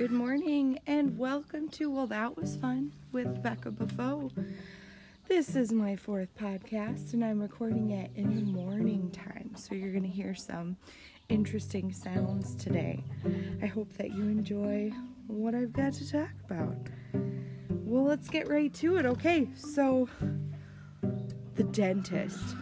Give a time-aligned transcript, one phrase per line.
[0.00, 4.30] Good morning and welcome to Well That Was Fun with Becca Buffo.
[5.28, 9.90] This is my fourth podcast and I'm recording it in the morning time, so you're
[9.90, 10.78] going to hear some
[11.28, 13.04] interesting sounds today.
[13.62, 14.90] I hope that you enjoy
[15.26, 16.78] what I've got to talk about.
[17.68, 19.04] Well, let's get right to it.
[19.04, 20.08] Okay, so
[21.56, 22.56] the dentist.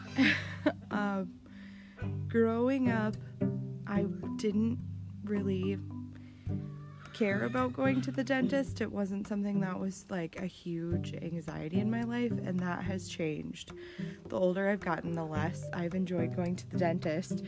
[0.90, 1.30] um,
[2.26, 3.14] growing up,
[3.86, 4.06] I
[4.38, 4.80] didn't
[5.22, 5.78] really
[7.18, 8.80] care about going to the dentist.
[8.80, 13.08] It wasn't something that was like a huge anxiety in my life, and that has
[13.08, 13.72] changed.
[14.28, 17.42] The older I've gotten, the less I've enjoyed going to the dentist.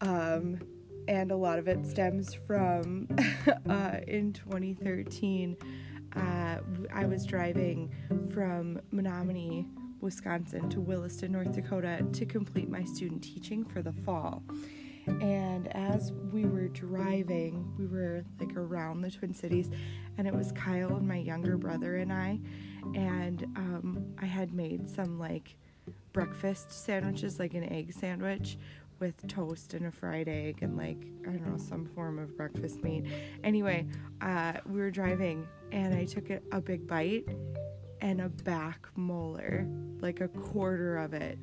[0.00, 0.60] Um,
[1.08, 3.08] and a lot of it stems from
[3.68, 5.56] uh, in 2013.
[6.14, 6.58] Uh,
[6.92, 7.92] I was driving
[8.32, 9.66] from Menomonie,
[10.00, 14.44] Wisconsin to Williston, North Dakota to complete my student teaching for the fall.
[15.06, 19.70] And as we were driving, we were like around the Twin Cities,
[20.18, 22.40] and it was Kyle and my younger brother and I.
[22.94, 25.56] And um, I had made some like
[26.12, 28.58] breakfast sandwiches, like an egg sandwich
[29.00, 32.82] with toast and a fried egg and like I don't know some form of breakfast
[32.84, 33.06] meat.
[33.42, 33.86] Anyway,
[34.20, 37.26] uh, we were driving and I took a, a big bite
[38.02, 39.66] and a back molar,
[40.00, 41.38] like a quarter of it,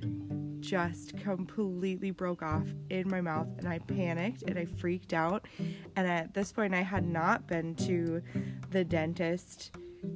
[0.67, 5.47] just completely broke off in my mouth and I panicked and I freaked out.
[5.95, 8.21] And at this point, I had not been to
[8.71, 9.71] the dentist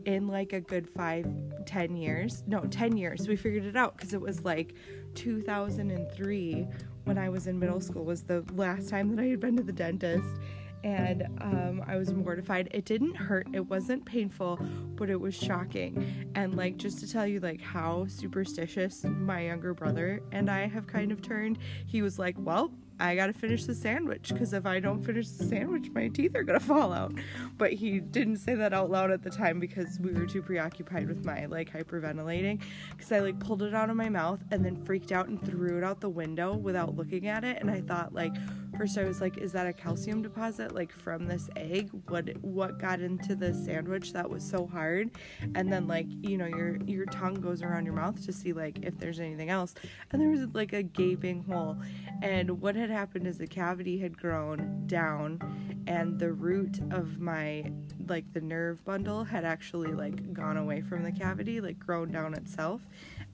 [0.06, 1.26] in like a good five,
[1.66, 2.44] ten years.
[2.48, 3.30] No, 10 years.
[3.30, 4.76] We figured it out because it was like
[5.16, 6.68] 2003
[7.06, 9.64] when I was in middle school was the last time that I had been to
[9.64, 10.36] the dentist
[10.84, 12.70] and um, I was mortified.
[12.72, 14.60] It didn't hurt, it wasn't painful,
[14.96, 16.32] but it was shocking.
[16.36, 20.88] And like just to tell you like how superstitious my younger brother and I have
[20.88, 22.72] kind of turned, he was like, "Well,
[23.02, 26.44] I gotta finish the sandwich because if I don't finish the sandwich, my teeth are
[26.44, 27.14] gonna fall out.
[27.58, 31.08] But he didn't say that out loud at the time because we were too preoccupied
[31.08, 32.62] with my like hyperventilating.
[32.92, 35.80] Because I like pulled it out of my mouth and then freaked out and threw
[35.80, 37.58] it out the window without looking at it.
[37.60, 38.36] And I thought like,
[38.78, 41.90] first I was like, is that a calcium deposit like from this egg?
[42.08, 45.12] What what got into the sandwich that was so hard?
[45.56, 48.80] And then like you know your your tongue goes around your mouth to see like
[48.84, 49.74] if there's anything else.
[50.12, 51.78] And there was like a gaping hole.
[52.22, 55.40] And what had happened is the cavity had grown down
[55.88, 57.72] and the root of my
[58.08, 62.34] like the nerve bundle had actually like gone away from the cavity like grown down
[62.34, 62.82] itself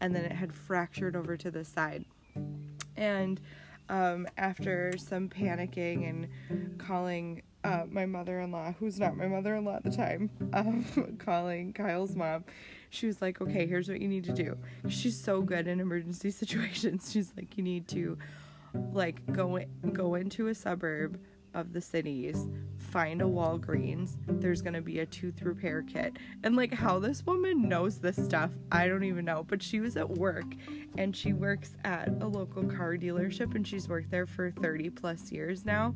[0.02, 2.06] and then it had fractured over to the side
[2.96, 3.40] and
[3.90, 9.92] um, after some panicking and calling uh, my mother-in-law who's not my mother-in-law at the
[9.92, 10.86] time um,
[11.20, 12.46] calling kyle's mom.
[12.90, 14.58] She was like okay here's what you need to do.
[14.88, 17.12] She's so good in emergency situations.
[17.12, 18.18] She's like you need to
[18.92, 19.60] like go
[19.92, 21.20] go into a suburb
[21.58, 22.48] of the cities,
[22.78, 24.18] find a Walgreens.
[24.28, 28.52] There's gonna be a tooth repair kit, and like how this woman knows this stuff,
[28.72, 29.44] I don't even know.
[29.44, 30.46] But she was at work,
[30.98, 35.32] and she works at a local car dealership, and she's worked there for 30 plus
[35.32, 35.94] years now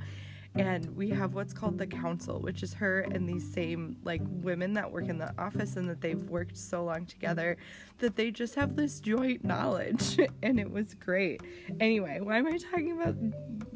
[0.56, 4.74] and we have what's called the council which is her and these same like women
[4.74, 7.56] that work in the office and that they've worked so long together
[8.00, 11.42] that they just have this joint knowledge and it was great
[11.80, 13.16] anyway why am i talking about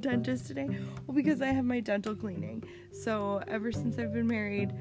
[0.06, 0.70] dentist today?
[1.08, 2.64] Well because i have my dental cleaning.
[2.92, 4.74] So ever since i've been married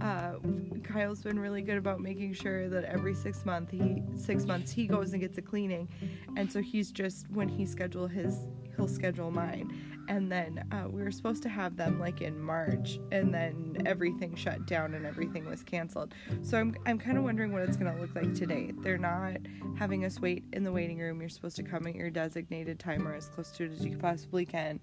[0.00, 0.34] uh,
[0.82, 4.86] Kyle's been really good about making sure that every six month he six months he
[4.86, 5.88] goes and gets a cleaning,
[6.36, 11.02] and so he's just when he schedule his he'll schedule mine, and then uh, we
[11.02, 15.44] were supposed to have them like in March, and then everything shut down and everything
[15.44, 16.14] was canceled.
[16.42, 18.72] So I'm I'm kind of wondering what it's gonna look like today.
[18.82, 19.36] They're not
[19.78, 21.20] having us wait in the waiting room.
[21.20, 23.96] You're supposed to come at your designated time or as close to it as you
[23.96, 24.80] possibly can.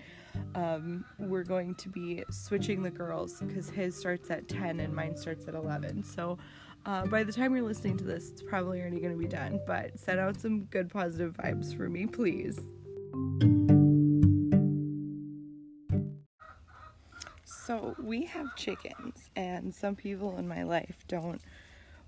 [0.55, 5.15] Um, we're going to be switching the girls because his starts at 10 and mine
[5.15, 6.03] starts at 11.
[6.03, 6.37] So.
[6.85, 9.59] Uh, by the time you're listening to this, it's probably already going to be done,
[9.67, 12.57] but send out some good positive vibes for me, please.
[17.69, 21.39] So, we have chickens, and some people in my life don't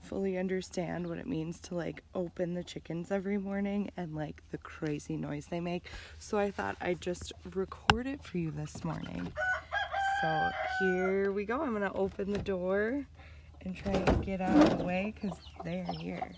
[0.02, 4.58] fully understand what it means to like open the chickens every morning and like the
[4.58, 5.86] crazy noise they make.
[6.18, 9.32] So, I thought I'd just record it for you this morning.
[10.24, 10.50] So,
[10.80, 11.62] here we go.
[11.62, 13.06] I'm gonna open the door
[13.64, 16.32] and try to get out of the way because they're here.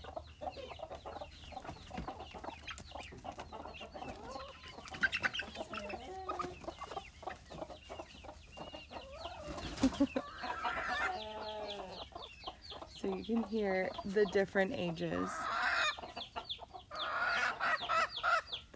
[13.04, 15.28] So you can hear the different ages.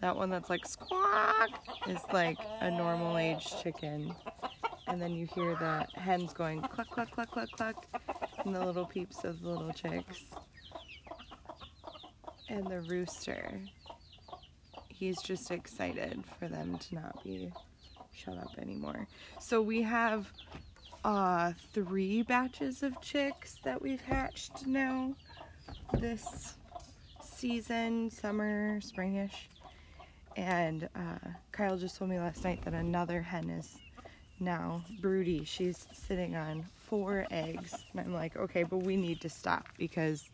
[0.01, 1.49] That one that's like squawk
[1.87, 4.13] is like a normal age chicken.
[4.87, 7.85] and then you hear the hens going cluck, cluck, cluck, cluck, cluck,
[8.45, 10.23] and the little peeps of the little chicks.
[12.49, 13.59] And the rooster,
[14.89, 17.51] he's just excited for them to not be
[18.13, 19.07] shut up anymore.
[19.39, 20.31] So we have
[21.03, 25.13] uh, three batches of chicks that we've hatched now
[25.99, 26.55] this
[27.21, 29.47] season, summer, springish.
[30.35, 33.77] And uh, Kyle just told me last night that another hen is
[34.39, 35.43] now broody.
[35.43, 37.75] She's sitting on four eggs.
[37.91, 40.29] And I'm like, okay, but we need to stop because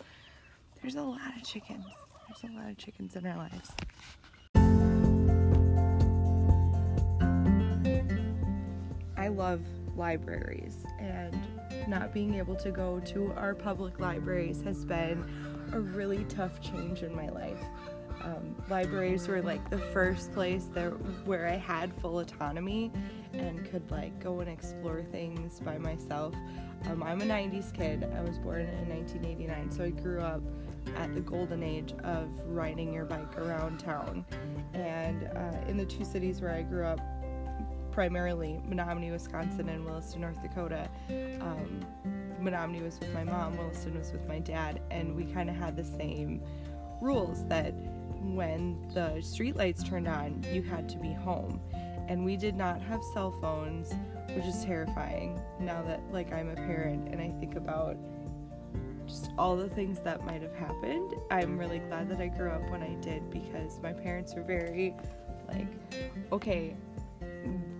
[0.81, 1.85] there's a lot of chickens.
[2.27, 3.71] There's a lot of chickens in our lives.
[9.17, 9.61] I love
[9.97, 11.37] libraries and
[11.87, 15.23] not being able to go to our public libraries has been
[15.73, 17.59] a really tough change in my life.
[18.23, 20.89] Um, libraries were like the first place that
[21.25, 22.91] where I had full autonomy
[23.33, 26.33] and could like go and explore things by myself.
[26.89, 28.09] Um, I'm a 90s kid.
[28.15, 30.41] I was born in 1989, so I grew up
[30.95, 34.25] at the golden age of riding your bike around town.
[34.73, 36.99] And uh, in the two cities where I grew up,
[37.95, 40.89] primarily Menomonie, Wisconsin, and Williston, North Dakota.
[41.39, 41.85] Um,
[42.41, 45.77] Menomonie was with my mom, Williston was with my dad, and we kind of had
[45.77, 46.43] the same
[47.01, 47.71] rules that
[48.21, 51.61] when the streetlights turned on, you had to be home.
[52.09, 53.93] And we did not have cell phones,
[54.35, 57.95] which is terrifying now that like I'm a parent and I think about
[59.07, 61.13] just all the things that might have happened.
[61.31, 64.95] I'm really glad that I grew up when I did because my parents were very
[65.47, 65.67] like,
[66.33, 66.75] okay,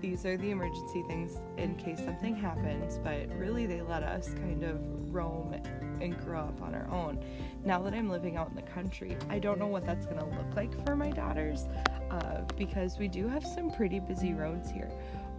[0.06, 4.64] these are the emergency things in case something happens, but really they let us kind
[4.64, 4.78] of
[5.12, 5.60] roam
[6.00, 7.20] and grow up on our own.
[7.64, 10.26] Now that I'm living out in the country, I don't know what that's going to
[10.26, 11.66] look like for my daughters
[12.12, 14.92] uh, because we do have some pretty busy roads here.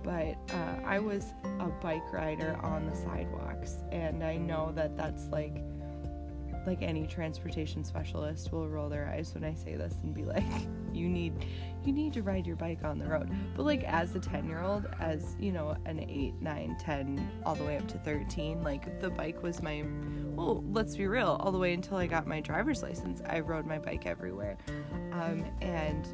[0.03, 5.29] But uh, I was a bike rider on the sidewalks, and I know that that's
[5.29, 5.63] like
[6.67, 10.45] like any transportation specialist will roll their eyes when I say this and be like,
[10.93, 11.47] you need
[11.85, 13.31] you need to ride your bike on the road.
[13.55, 17.55] But like as a 10 year old, as you know, an 8, 9, 10, all
[17.55, 19.85] the way up to 13, like the bike was my
[20.35, 23.67] well, let's be real, all the way until I got my driver's license, I rode
[23.67, 24.59] my bike everywhere.
[25.13, 26.07] Um, and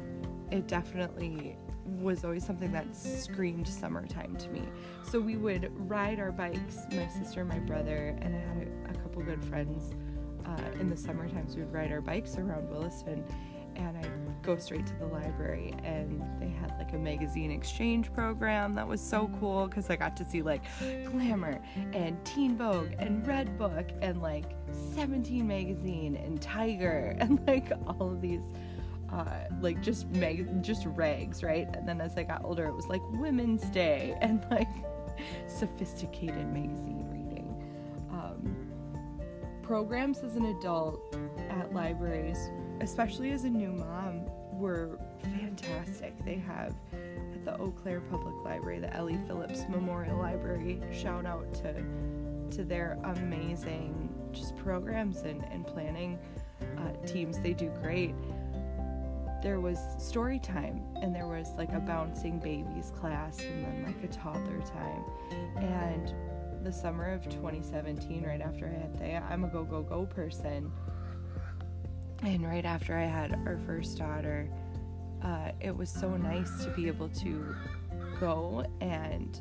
[0.51, 4.63] it definitely was always something that screamed summertime to me.
[5.03, 9.01] So we would ride our bikes, my sister, my brother, and I had a, a
[9.01, 9.93] couple good friends
[10.45, 13.23] uh, in the summer times we'd ride our bikes around Williston
[13.75, 18.75] and I'd go straight to the library and they had like a magazine exchange program
[18.75, 21.61] that was so cool because I got to see like Glamour
[21.93, 24.55] and Teen Vogue and Redbook and like
[24.93, 28.43] 17 magazine and Tiger and like all of these
[29.11, 31.67] uh, like just mag- just rags, right?
[31.75, 34.69] And then as I got older, it was like Women's Day and like
[35.47, 37.12] sophisticated magazine
[39.63, 41.15] programs as an adult
[41.49, 42.51] at libraries,
[42.81, 46.13] especially as a new mom, were fantastic.
[46.23, 49.17] They have at the Eau Claire Public Library, the L.E.
[49.25, 51.83] Phillips Memorial Library, shout out to
[52.51, 56.19] to their amazing just programs and, and planning
[56.77, 57.39] uh, teams.
[57.39, 58.13] They do great.
[59.41, 64.03] There was story time, and there was like a bouncing babies class, and then like
[64.03, 65.03] a toddler time.
[65.57, 66.13] And
[66.63, 70.71] the summer of 2017, right after I had Thea, I'm a go, go, go person.
[72.21, 74.49] And right after I had our first daughter,
[75.21, 77.55] uh, it was so nice to be able to
[78.19, 79.39] go and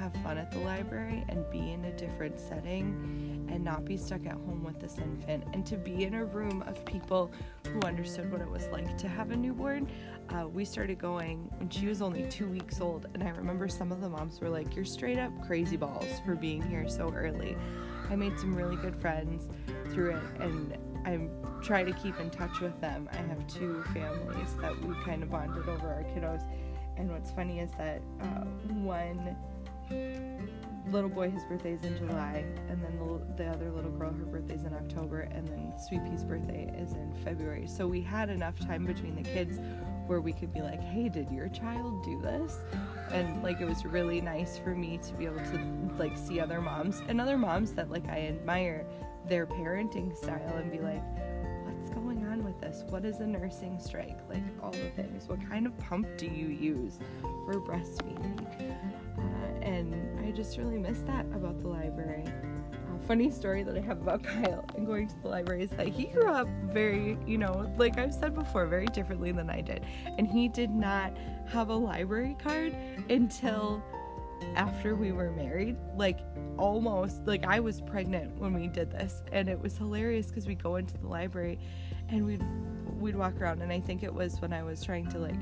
[0.00, 4.24] have fun at the library and be in a different setting and not be stuck
[4.24, 7.30] at home with this infant and to be in a room of people
[7.66, 9.86] who understood what it was like to have a newborn.
[10.30, 13.92] Uh, we started going when she was only two weeks old, and I remember some
[13.92, 17.54] of the moms were like, You're straight up crazy balls for being here so early.
[18.08, 19.50] I made some really good friends
[19.92, 21.28] through it, and I
[21.62, 23.06] try to keep in touch with them.
[23.12, 26.42] I have two families that we kind of bonded over our kiddos.
[26.96, 28.44] And what's funny is that uh,
[28.82, 29.36] one
[30.90, 34.64] little boy, his birthday's in July, and then the, the other little girl, her birthday's
[34.64, 37.66] in October, and then Sweet Pea's birthday is in February.
[37.66, 39.60] So we had enough time between the kids
[40.06, 42.58] where we could be like, hey, did your child do this?
[43.12, 45.60] And like it was really nice for me to be able to
[45.98, 48.84] like see other moms and other moms that like I admire
[49.28, 51.02] their parenting style and be like,
[51.64, 52.84] what's going on with this?
[52.88, 54.18] What is a nursing strike?
[54.28, 55.28] Like all the things.
[55.28, 58.89] What kind of pump do you use for breastfeeding?
[59.70, 62.24] And I just really miss that about the library.
[62.24, 65.88] A funny story that I have about Kyle and going to the library is that
[65.88, 69.84] he grew up very, you know, like I've said before, very differently than I did.
[70.18, 71.16] And he did not
[71.48, 72.74] have a library card
[73.08, 73.82] until
[74.56, 76.20] after we were married, like
[76.58, 80.54] almost like I was pregnant when we did this, and it was hilarious because we
[80.54, 81.58] go into the library
[82.08, 82.42] and we'd
[82.98, 85.36] we'd walk around, and I think it was when I was trying to like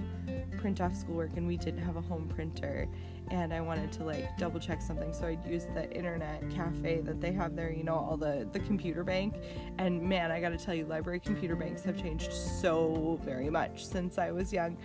[0.58, 2.86] print off schoolwork and we didn't have a home printer.
[3.30, 7.20] And I wanted to like double check something so I'd use the internet cafe that
[7.20, 9.34] they have there you know all the the computer bank.
[9.78, 13.86] And man I got to tell you library computer banks have changed so very much
[13.86, 14.76] since I was young.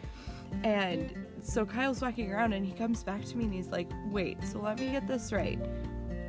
[0.63, 4.44] And so Kyle's walking around and he comes back to me and he's like wait
[4.44, 5.60] so let me get this right.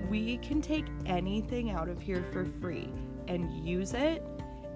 [0.09, 2.91] We can take anything out of here for free
[3.27, 4.23] and use it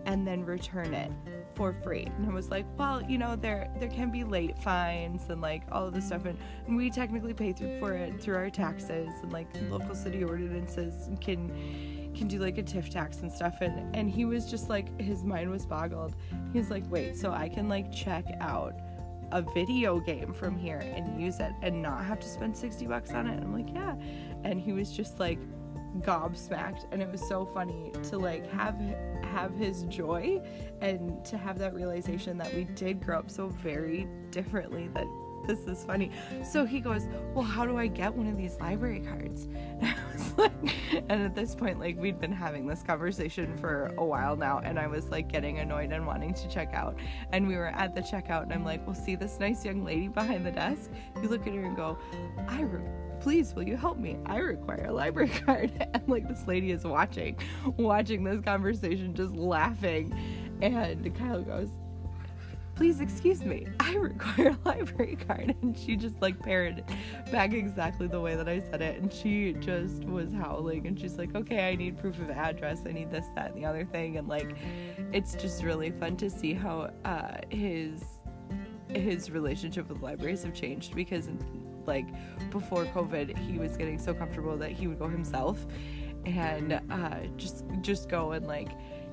[0.06, 1.10] and then return it
[1.54, 2.08] for free.
[2.16, 5.62] And I was like, well, you know, there there can be late fines and like
[5.72, 9.08] all of this stuff, and, and we technically pay through for it through our taxes
[9.22, 9.72] and like mm-hmm.
[9.72, 11.48] local city ordinances can
[12.14, 13.56] can do like a TIF tax and stuff.
[13.60, 16.14] And and he was just like his mind was boggled.
[16.52, 18.74] He's like, wait, so I can like check out
[19.32, 23.10] a video game from here and use it and not have to spend 60 bucks
[23.10, 23.34] on it.
[23.34, 23.94] And I'm like, yeah.
[24.44, 25.38] And he was just like
[26.00, 28.78] gobsmacked and it was so funny to like have
[29.28, 30.40] have his joy
[30.80, 35.06] and to have that realization that we did grow up so very differently that
[35.46, 36.10] this is funny.
[36.44, 39.48] So he goes, Well, how do I get one of these library cards?
[39.80, 40.52] And I was like,
[41.08, 44.78] and at this point, like, we'd been having this conversation for a while now, and
[44.78, 46.96] I was like getting annoyed and wanting to check out.
[47.32, 50.08] And we were at the checkout, and I'm like, Well, see this nice young lady
[50.08, 50.90] behind the desk?
[51.22, 51.98] You look at her and go,
[52.48, 52.64] I
[53.20, 56.84] please will you help me i require a library card and like this lady is
[56.84, 57.36] watching
[57.76, 60.14] watching this conversation just laughing
[60.62, 61.68] and kyle goes
[62.78, 63.66] please excuse me.
[63.80, 65.56] I require a library card.
[65.62, 66.84] And she just like parroted
[67.32, 69.02] back exactly the way that i said it.
[69.02, 70.86] And she just was howling.
[70.86, 72.82] And she's like okay i need proof of address.
[72.86, 74.16] I need this that and the other thing.
[74.16, 74.56] And like
[75.12, 78.04] it's just really fun to see how uh, his
[78.94, 81.28] his relationship with libraries have changed because
[81.84, 82.06] like
[82.50, 85.66] before COVID, he was getting so comfortable that he would go himself
[86.26, 88.70] and uh, just just go and like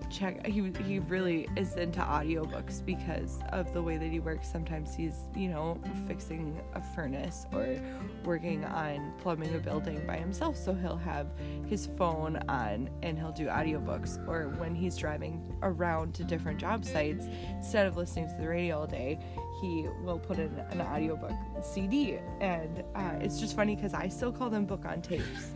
[0.10, 4.96] check he he really is into audiobooks because of the way that he works sometimes
[4.96, 7.78] he's you know fixing a furnace or
[8.24, 11.28] working on plumbing a building by himself so he'll have
[11.68, 16.84] his phone on and he'll do audiobooks or when he's driving around to different job
[16.84, 19.20] sites instead of listening to the radio all day
[19.62, 21.32] he will put in an audiobook
[21.62, 22.20] CD.
[22.42, 25.54] And uh, it's just funny because I still call them book on tapes.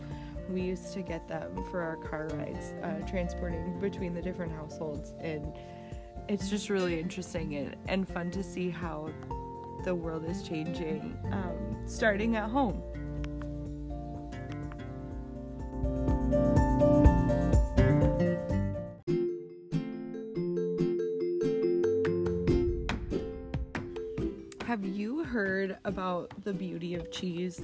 [0.50, 5.14] We used to get them for our car rides, uh, transporting between the different households.
[5.20, 5.52] And
[6.28, 9.10] it's just really interesting and, and fun to see how
[9.84, 12.82] the world is changing, um, starting at home.
[24.64, 27.60] Have you heard about the beauty of cheese?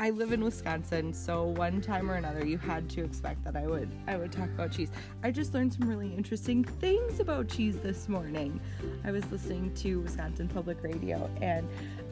[0.00, 3.66] I live in Wisconsin, so one time or another you had to expect that I
[3.66, 4.88] would I would talk about cheese.
[5.22, 8.62] I just learned some really interesting things about cheese this morning.
[9.04, 11.68] I was listening to Wisconsin Public Radio and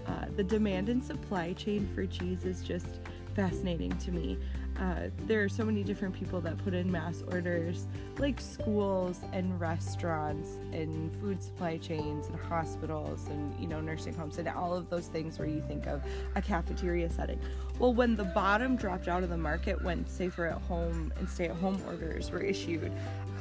[0.06, 3.00] uh, the demand and supply chain for cheese is just
[3.34, 4.36] fascinating to me.
[4.78, 7.86] Uh, there are so many different people that put in mass orders,
[8.18, 14.38] like schools and restaurants and food supply chains and hospitals and you know nursing homes
[14.38, 16.02] and all of those things where you think of
[16.36, 17.40] a cafeteria setting.
[17.78, 21.46] Well, when the bottom dropped out of the market, when safer at home and stay
[21.46, 22.92] at home orders were issued,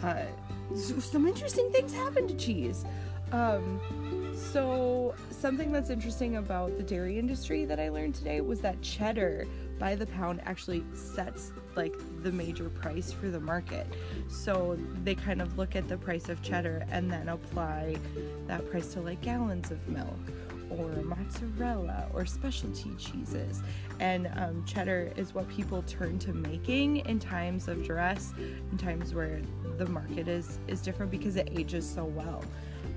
[0.04, 0.24] uh,
[0.76, 2.86] some interesting things happened to cheese.
[3.32, 3.82] Um,
[4.36, 9.48] so, something that's interesting about the dairy industry that I learned today was that cheddar
[9.80, 13.88] by the pound actually sets like the major price for the market.
[14.30, 17.98] So they kind of look at the price of cheddar and then apply
[18.48, 20.18] that price to like gallons of milk
[20.70, 23.62] or mozzarella or specialty cheeses.
[24.00, 28.34] And um, cheddar is what people turn to making in times of duress,
[28.72, 29.42] in times where
[29.78, 32.44] the market is is different because it ages so well.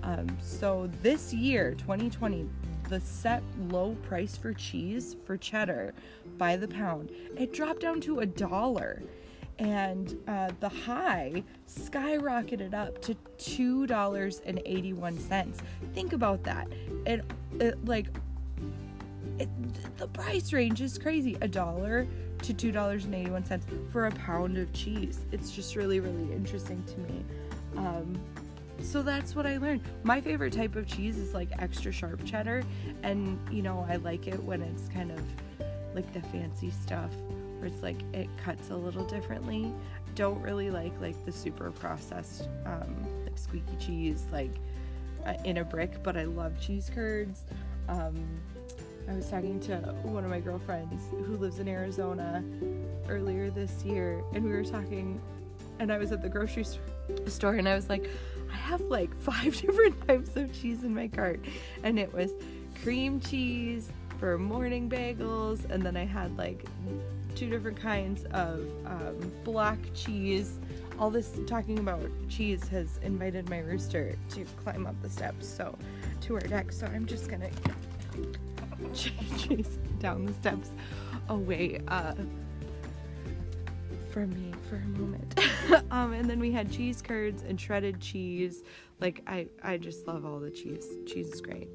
[0.03, 2.49] Um, so this year, 2020,
[2.89, 5.95] the set low price for cheese for cheddar
[6.39, 9.03] by the pound, it dropped down to a dollar.
[9.59, 15.61] And uh, the high skyrocketed up to two dollars and eighty-one cents.
[15.93, 16.67] Think about that.
[17.05, 18.07] It, it like
[19.39, 19.49] it,
[19.97, 21.37] the price range is crazy.
[21.41, 22.07] A dollar
[22.43, 25.21] to two dollars and eighty-one cents for a pound of cheese.
[25.33, 27.25] It's just really, really interesting to me.
[27.77, 28.21] Um,
[28.81, 29.83] so that's what I learned.
[30.05, 32.63] My favorite type of cheese is like extra sharp cheddar,
[33.03, 35.21] and you know, I like it when it's kind of
[35.95, 37.11] like the fancy stuff
[37.59, 39.73] where it's like it cuts a little differently.
[40.15, 44.70] Don't really like like the super processed um, like squeaky cheese like uh,
[45.45, 47.45] in a brick, but I love cheese curds.
[47.89, 48.25] Um,
[49.09, 52.45] I was talking to one of my girlfriends who lives in Arizona
[53.09, 55.21] earlier this year, and we were talking,
[55.79, 56.65] and I was at the grocery
[57.27, 58.09] store, and I was like,
[58.53, 61.41] I have like five different types of cheese in my cart,
[61.83, 62.31] and it was
[62.83, 66.65] cream cheese for morning bagels, and then I had like
[67.35, 70.59] two different kinds of um, block cheese.
[71.01, 75.77] All this talking about cheese has invited my rooster to climb up the steps, so
[76.21, 76.71] to our deck.
[76.73, 77.49] So I'm just gonna
[78.95, 80.69] chase down the steps
[81.31, 82.13] away uh,
[84.11, 85.41] from me for a moment.
[85.91, 88.63] um, and then we had cheese curds and shredded cheese.
[89.01, 90.87] Like I, I just love all the cheese.
[91.07, 91.69] Cheese is great.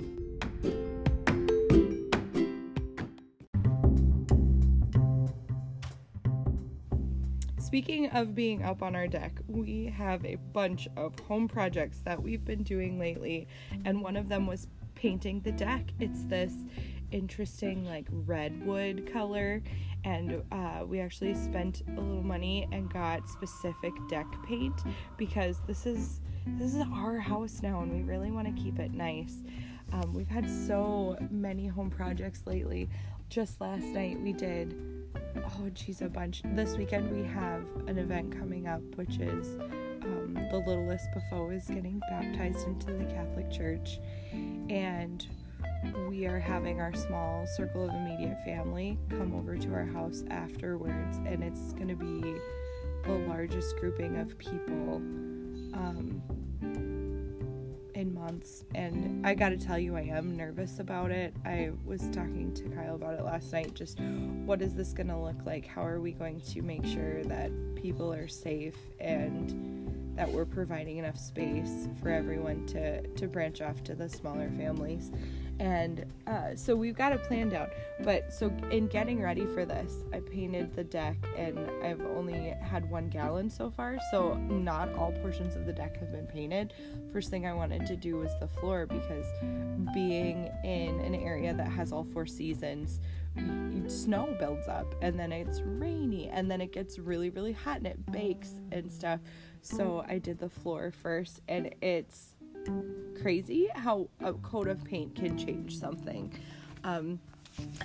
[7.65, 12.22] Speaking of being up on our deck, we have a bunch of home projects that
[12.22, 13.48] we've been doing lately,
[13.86, 15.81] and one of them was painting the deck.
[16.00, 16.53] It's this
[17.12, 19.63] interesting like redwood color
[20.03, 24.84] and uh, we actually spent a little money and got specific deck paint
[25.17, 26.22] because this is
[26.57, 29.43] this is our house now and we really want to keep it nice
[29.93, 32.89] um, we've had so many home projects lately
[33.29, 34.75] just last night we did
[35.38, 36.41] oh geez a bunch.
[36.43, 39.57] This weekend we have an event coming up which is
[40.03, 44.00] um, the littlest Buffo is getting baptized into the Catholic Church.
[44.69, 45.25] And
[46.10, 51.17] we are having our small circle of immediate family come over to our house afterwards,
[51.25, 52.36] and it's going to be
[53.03, 54.95] the largest grouping of people
[55.74, 56.22] um,
[58.25, 58.63] months.
[58.74, 61.34] And I got to tell you, I am nervous about it.
[61.46, 63.74] I was talking to Kyle about it last night.
[63.75, 64.00] Just
[64.46, 65.65] what is this to look like?
[65.65, 70.98] How are we going to make sure that people are safe and that we're providing
[70.98, 75.12] enough space for everyone to to branch off to the smaller families
[75.59, 77.69] and uh, so we've got it planned out.
[78.03, 82.89] But so in getting ready for this i painted the deck and i've only had
[82.89, 83.98] one gallon so far.
[84.11, 86.74] So not all portions of the deck have been painted.
[87.11, 89.25] First thing i wanted to do was the floor because
[89.94, 93.00] being in an area that has all four seasons
[93.87, 97.87] snow builds up and then it's rainy and then it gets really really hot and
[97.87, 99.20] it bakes and stuff.
[99.61, 102.34] So i did the floor first and it's
[103.21, 106.33] crazy how a coat of paint can change something.
[106.83, 107.19] Um,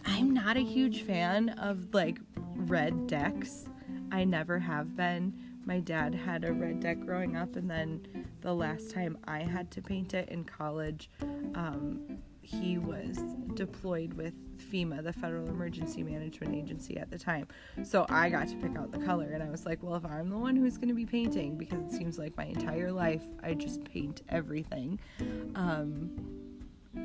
[0.04, 2.18] I'm not a huge fan of like
[2.54, 3.64] red decks.
[4.12, 5.32] I never have been.
[5.64, 9.70] My dad had a red deck growing up, and then the last time I had
[9.72, 11.10] to paint it in college,
[11.54, 12.18] um,
[12.50, 13.18] he was
[13.54, 17.46] deployed with FEMA, the Federal Emergency Management Agency at the time.
[17.82, 20.28] So I got to pick out the color, and I was like, well, if I'm
[20.28, 23.54] the one who's going to be painting, because it seems like my entire life I
[23.54, 24.98] just paint everything.
[25.54, 26.10] Um,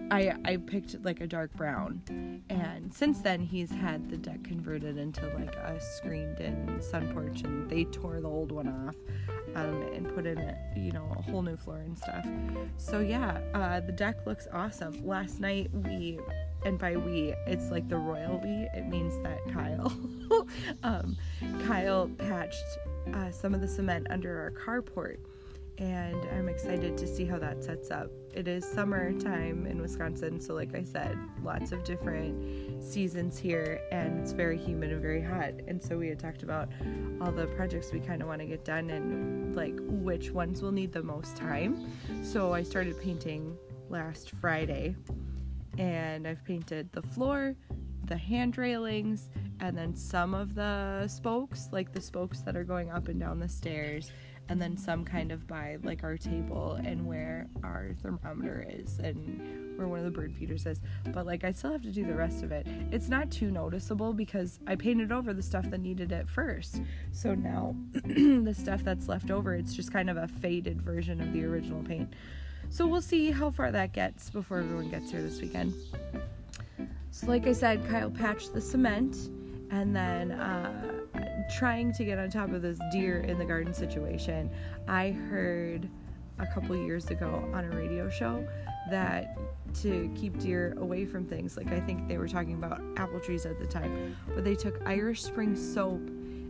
[0.09, 4.97] I I picked like a dark brown, and since then he's had the deck converted
[4.97, 8.95] into like a screened-in sun porch, and they tore the old one off,
[9.55, 12.25] um, and put in you know a whole new floor and stuff.
[12.77, 15.05] So yeah, uh, the deck looks awesome.
[15.05, 16.19] Last night we,
[16.65, 18.67] and by we it's like the royal we.
[18.73, 19.91] It means that Kyle,
[20.83, 21.17] um,
[21.65, 22.63] Kyle patched
[23.13, 25.17] uh, some of the cement under our carport
[25.77, 28.09] and I'm excited to see how that sets up.
[28.33, 34.19] It is summertime in Wisconsin, so like I said, lots of different seasons here, and
[34.19, 35.53] it's very humid and very hot.
[35.67, 36.69] And so we had talked about
[37.21, 40.71] all the projects we kind of want to get done and like which ones will
[40.71, 41.91] need the most time.
[42.23, 43.57] So I started painting
[43.89, 44.95] last Friday,
[45.77, 47.55] and I've painted the floor,
[48.05, 49.29] the hand railings,
[49.65, 53.39] and then some of the spokes, like the spokes that are going up and down
[53.39, 54.11] the stairs
[54.47, 59.75] and then some kind of by like our table and where our thermometer is and
[59.75, 60.81] where one of the bird feeders is.
[61.11, 62.67] But like I still have to do the rest of it.
[62.91, 66.81] It's not too noticeable because I painted over the stuff that needed it first.
[67.11, 71.33] So now the stuff that's left over, it's just kind of a faded version of
[71.33, 72.13] the original paint.
[72.69, 75.73] So we'll see how far that gets before everyone gets here this weekend.
[77.09, 79.15] So like I said, Kyle patched the cement
[79.71, 81.01] and then uh,
[81.57, 84.49] trying to get on top of this deer in the garden situation,
[84.87, 85.89] I heard
[86.39, 88.45] a couple years ago on a radio show
[88.89, 89.37] that
[89.81, 93.45] to keep deer away from things, like I think they were talking about apple trees
[93.45, 96.01] at the time, but they took Irish Spring soap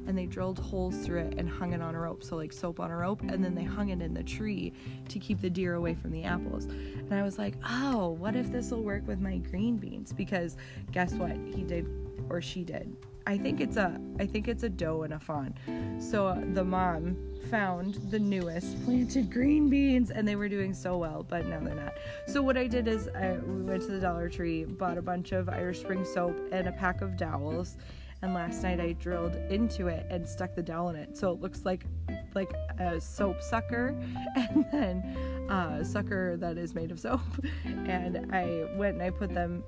[0.08, 2.23] and they drilled holes through it and hung it on a rope.
[2.23, 4.73] So, like soap on a rope, and then they hung it in the tree
[5.10, 6.65] to keep the deer away from the apples.
[6.65, 10.13] And I was like, oh, what if this will work with my green beans?
[10.13, 10.58] Because
[10.91, 11.36] guess what?
[11.54, 11.88] He did,
[12.29, 12.95] or she did.
[13.27, 15.55] I think it's a I think it's a doe and a fawn.
[15.99, 17.17] So uh, the mom
[17.49, 21.75] found the newest planted green beans and they were doing so well, but now they're
[21.75, 21.93] not.
[22.27, 25.31] So what I did is I we went to the Dollar Tree, bought a bunch
[25.31, 27.77] of Irish Spring soap and a pack of dowels.
[28.21, 31.41] And last night I drilled into it and stuck the dowel in it, so it
[31.41, 31.85] looks like
[32.33, 33.95] like a soap sucker,
[34.35, 37.21] and then a sucker that is made of soap.
[37.65, 39.63] And I went and I put them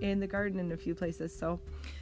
[0.00, 1.36] in the garden in a few places.
[1.36, 1.60] So,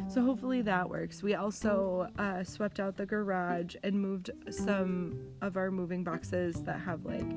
[0.08, 1.22] so hopefully that works.
[1.22, 6.80] We also uh, swept out the garage and moved some of our moving boxes that
[6.80, 7.30] have like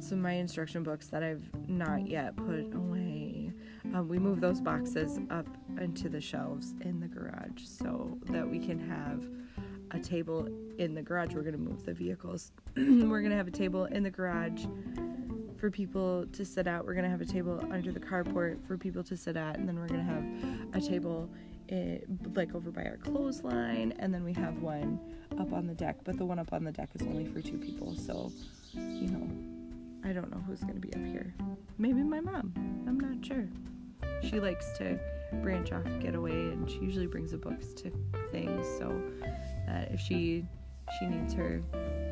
[0.00, 3.52] some of my instruction books that I've not yet put away.
[3.94, 5.46] Um, we moved those boxes up
[5.80, 9.28] into the shelves in the garage so that we can have
[9.92, 11.34] a table in the garage.
[11.34, 12.52] We're going to move the vehicles.
[12.76, 14.64] We're going to have a table in the garage
[15.62, 16.84] for people to sit at.
[16.84, 19.78] We're gonna have a table under the carport for people to sit at, and then
[19.78, 20.24] we're gonna have
[20.74, 21.30] a table
[21.68, 24.98] it, eh, like over by our clothesline, and then we have one
[25.38, 25.98] up on the deck.
[26.02, 28.32] But the one up on the deck is only for two people, so
[28.74, 29.30] you know,
[30.02, 31.32] I don't know who's gonna be up here.
[31.78, 32.52] Maybe my mom.
[32.88, 33.46] I'm not sure.
[34.20, 34.98] She likes to
[35.42, 37.92] branch off, get away, and she usually brings the books to
[38.32, 38.66] things.
[38.78, 39.00] So
[39.68, 40.44] that if she
[40.98, 41.62] she needs her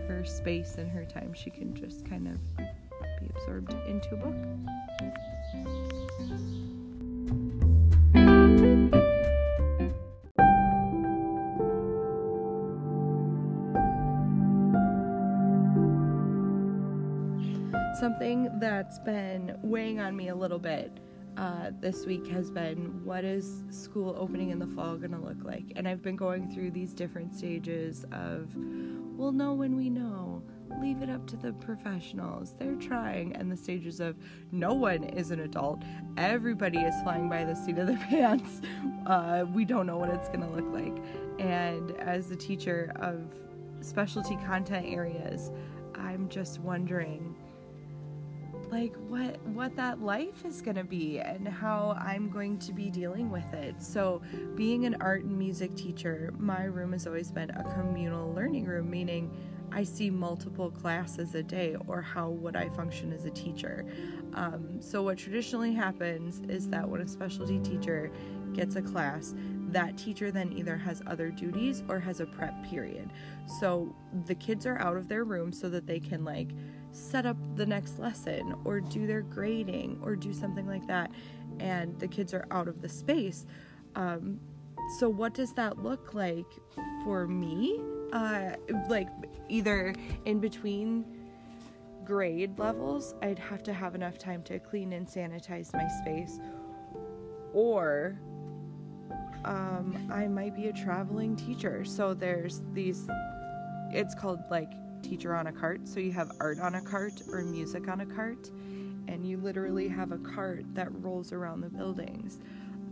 [0.07, 2.39] her space and her time, she can just kind of
[3.21, 4.35] be absorbed into a book.
[17.99, 21.01] Something that's been weighing on me a little bit
[21.37, 25.43] uh, this week has been what is school opening in the fall going to look
[25.43, 25.73] like?
[25.77, 30.30] And I've been going through these different stages of, we'll know when we know,
[30.81, 32.55] leave it up to the professionals.
[32.59, 33.37] They're trying.
[33.37, 34.17] And the stages of
[34.51, 35.83] no one is an adult.
[36.17, 38.63] Everybody is flying by the seat of their pants.
[39.07, 40.97] Uh, we don't know what it's going to look like.
[41.39, 43.21] And as a teacher of
[43.81, 45.51] specialty content areas,
[45.95, 47.37] I'm just wondering
[48.71, 52.89] like what what that life is going to be and how I'm going to be
[52.89, 53.83] dealing with it.
[53.83, 54.23] So,
[54.55, 58.89] being an art and music teacher, my room has always been a communal learning room,
[58.89, 59.31] meaning
[59.73, 63.85] I see multiple classes a day, or how would I function as a teacher?
[64.35, 68.11] Um, so, what traditionally happens is that when a specialty teacher
[68.53, 69.35] gets a class,
[69.69, 73.11] that teacher then either has other duties or has a prep period.
[73.61, 73.95] So,
[74.27, 76.51] the kids are out of their room so that they can, like,
[76.93, 81.11] set up the next lesson or do their grading or do something like that,
[81.61, 83.47] and the kids are out of the space.
[83.95, 84.41] Um,
[84.99, 86.47] so, what does that look like
[87.05, 87.81] for me?
[88.13, 88.57] Uh,
[88.89, 89.09] like
[89.49, 89.95] either
[90.25, 91.05] in between
[92.05, 96.41] grade levels, I'd have to have enough time to clean and sanitize my space,
[97.53, 98.19] or
[99.45, 101.85] um, I might be a traveling teacher.
[101.85, 103.09] So there's these,
[103.93, 105.87] it's called like teacher on a cart.
[105.87, 108.51] So you have art on a cart or music on a cart,
[109.07, 112.41] and you literally have a cart that rolls around the buildings,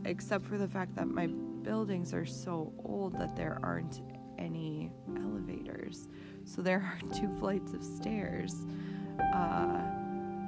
[0.04, 1.26] except for the fact that my
[1.62, 4.00] buildings are so old that there aren't
[4.38, 6.08] any elevators.
[6.44, 8.54] So there are two flights of stairs.
[9.34, 9.82] Uh,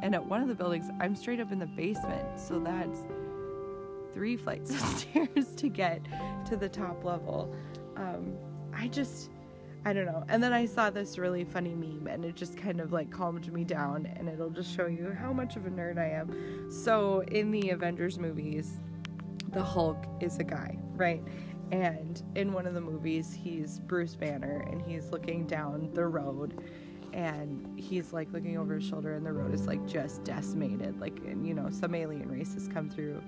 [0.03, 2.38] and at one of the buildings, I'm straight up in the basement.
[2.38, 3.00] So that's
[4.14, 6.00] three flights of stairs to get
[6.46, 7.55] to the top level.
[7.96, 8.37] Um,
[8.72, 9.31] I just,
[9.85, 10.24] I don't know.
[10.29, 13.53] And then I saw this really funny meme and it just kind of like calmed
[13.53, 16.70] me down and it'll just show you how much of a nerd I am.
[16.70, 18.81] So in the Avengers movies,
[19.53, 21.22] the Hulk is a guy, right?
[21.73, 26.61] And in one of the movies, he's Bruce Banner and he's looking down the road
[27.13, 31.01] and he's like looking over his shoulder and the road is like just decimated.
[31.01, 33.23] Like, and, you know, some alien race has come through.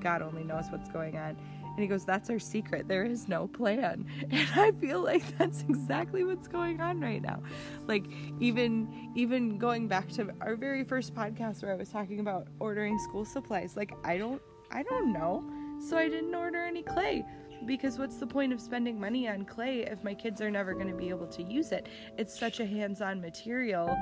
[0.00, 1.36] God only knows what's going on.
[1.78, 2.88] And he goes, That's our secret.
[2.88, 4.06] There is no plan.
[4.30, 7.42] And I feel like that's exactly what's going on right now.
[7.86, 8.06] Like
[8.40, 12.98] even even going back to our very first podcast where I was talking about ordering
[12.98, 15.44] school supplies, like I don't I don't know.
[15.80, 17.24] So I didn't order any clay
[17.66, 20.88] because what's the point of spending money on clay if my kids are never going
[20.88, 21.88] to be able to use it?
[22.16, 23.96] It's such a hands-on material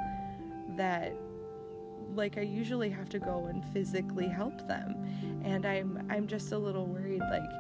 [0.77, 1.13] that
[2.15, 4.95] like I usually have to go and physically help them.
[5.45, 7.51] And I'm I'm just a little worried like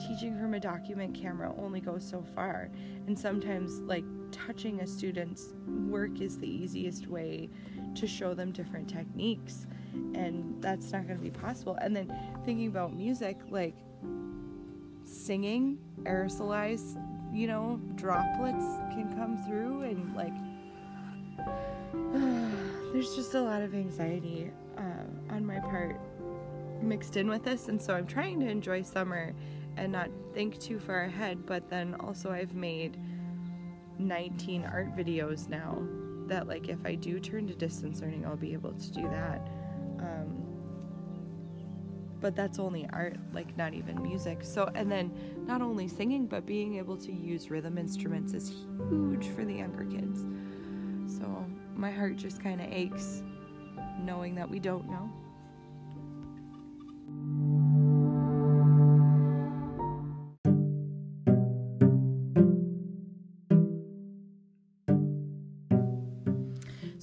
[0.00, 2.70] teaching from a document camera only goes so far.
[3.06, 7.48] And sometimes like touching a student's work is the easiest way
[7.94, 9.66] to show them different techniques
[10.14, 11.76] and that's not going to be possible.
[11.80, 13.74] And then thinking about music like
[15.28, 16.96] singing aerosolized
[17.32, 20.32] you know, droplets can come through and like
[22.92, 26.00] there's just a lot of anxiety uh, on my part
[26.82, 29.34] mixed in with this and so I'm trying to enjoy summer
[29.76, 32.98] and not think too far ahead but then also I've made
[33.98, 35.82] 19 art videos now
[36.28, 39.46] that like if I do turn to distance learning I'll be able to do that.
[40.00, 40.47] Um,
[42.20, 44.40] but that's only art like not even music.
[44.42, 45.12] So and then
[45.46, 48.52] not only singing but being able to use rhythm instruments is
[48.90, 50.24] huge for the younger kids.
[51.18, 53.22] So my heart just kind of aches
[54.00, 55.10] knowing that we don't know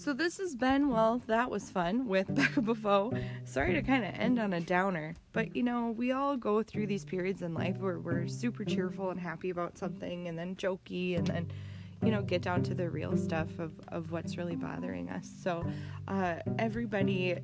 [0.06, 3.12] So this has been, well, that was fun with Becca Buffo.
[3.44, 6.86] Sorry to kind of end on a downer, but you know, we all go through
[6.86, 11.18] these periods in life where we're super cheerful and happy about something and then jokey
[11.18, 11.52] and then,
[12.04, 15.28] you know, get down to the real stuff of, of what's really bothering us.
[15.41, 15.65] So
[16.08, 17.39] uh, everybody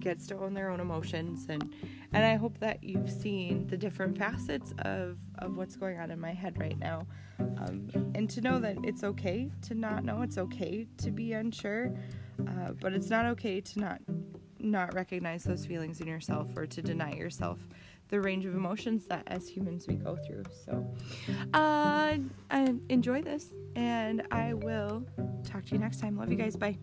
[0.00, 1.74] gets to own their own emotions and
[2.12, 6.18] and I hope that you've seen the different facets of, of what's going on in
[6.18, 7.06] my head right now.
[7.38, 11.92] Um, and to know that it's okay to not know, it's okay to be unsure,
[12.40, 14.00] uh, but it's not okay to not
[14.58, 17.58] not recognize those feelings in yourself or to deny yourself
[18.08, 20.42] the range of emotions that as humans we go through.
[20.66, 20.86] So,
[21.54, 22.18] uh,
[22.90, 25.06] enjoy this, and I will
[25.44, 26.18] talk to you next time.
[26.18, 26.56] Love you guys.
[26.56, 26.76] Bye.